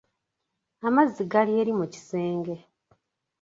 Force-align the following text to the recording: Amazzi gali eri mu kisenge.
Amazzi 0.87 1.21
gali 1.31 1.51
eri 1.61 1.71
mu 1.79 1.85
kisenge. 1.93 2.55